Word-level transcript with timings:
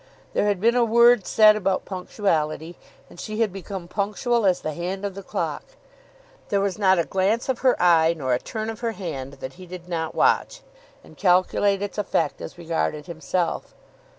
There 0.33 0.47
had 0.47 0.59
been 0.59 0.73
a 0.75 0.83
word 0.83 1.27
said 1.27 1.55
about 1.55 1.85
punctuality, 1.85 2.75
and 3.07 3.19
she 3.19 3.39
had 3.41 3.53
become 3.53 3.87
punctual 3.87 4.47
as 4.47 4.61
the 4.61 4.73
hand 4.73 5.05
of 5.05 5.13
the 5.13 5.21
clock. 5.21 5.61
There 6.49 6.59
was 6.59 6.79
not 6.79 6.97
a 6.97 7.03
glance 7.03 7.47
of 7.49 7.59
her 7.59 7.79
eye, 7.79 8.15
nor 8.17 8.33
a 8.33 8.39
turn 8.39 8.71
of 8.71 8.79
her 8.79 8.93
hand, 8.93 9.33
that 9.33 9.53
he 9.61 9.67
did 9.67 9.87
not 9.87 10.15
watch, 10.15 10.61
and 11.03 11.17
calculate 11.17 11.83
its 11.83 11.99
effect 11.99 12.41
as 12.41 12.57
regarded 12.57 13.05
himself. 13.05 13.75